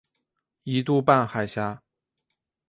[0.63, 1.83] 一度半海峡。